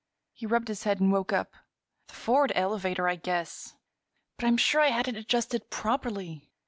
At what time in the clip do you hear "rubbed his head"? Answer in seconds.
0.47-0.99